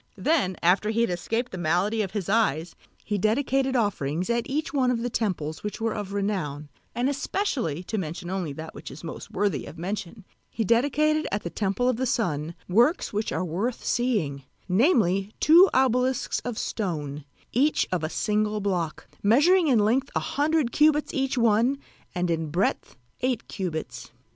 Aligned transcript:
Then 0.17 0.55
after 0.63 0.89
he 0.89 1.01
had 1.01 1.11
escaped 1.11 1.51
the 1.51 1.59
malady 1.59 2.01
of 2.01 2.09
his 2.09 2.27
eyes 2.27 2.73
he 3.05 3.19
dedicated 3.19 3.75
offerings 3.75 4.31
at 4.31 4.49
each 4.49 4.73
one 4.73 4.89
of 4.89 5.03
the 5.03 5.11
temples 5.11 5.61
which 5.61 5.79
were 5.79 5.93
of 5.93 6.11
renown, 6.11 6.69
and 6.95 7.07
especially 7.07 7.83
(to 7.83 7.99
mention 7.99 8.27
only 8.31 8.51
that 8.53 8.73
which 8.73 8.89
is 8.89 9.03
most 9.03 9.29
worthy 9.29 9.67
of 9.67 9.77
mention) 9.77 10.25
he 10.49 10.63
dedicated 10.63 11.27
at 11.31 11.43
the 11.43 11.51
temple 11.51 11.87
of 11.87 11.97
the 11.97 12.07
Sun 12.07 12.55
works 12.67 13.13
which 13.13 13.31
are 13.31 13.45
worth 13.45 13.85
seeing, 13.85 14.41
namely 14.67 15.35
two 15.39 15.69
obelisks 15.71 16.39
of 16.39 16.57
stone, 16.57 17.23
each 17.51 17.87
of 17.91 18.03
a 18.03 18.09
single 18.09 18.59
block, 18.59 19.05
measuring 19.21 19.67
in 19.67 19.77
length 19.77 20.09
a 20.15 20.19
hundred 20.19 20.71
cubits 20.71 21.13
each 21.13 21.37
one 21.37 21.77
and 22.15 22.31
in 22.31 22.47
breadth 22.49 22.95
eight 23.21 23.47
cubits. 23.47 24.09